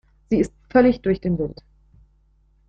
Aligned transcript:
Sie 0.31 0.39
ist 0.39 0.51
völlig 0.71 1.01
durch 1.03 1.21
den 1.21 1.37
Wind. 1.37 1.61